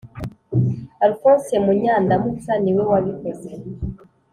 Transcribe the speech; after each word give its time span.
alphonse 1.05 1.53
munyandamutsa 1.65 2.51
niwe 2.63 2.83
wabikoze 2.91 3.51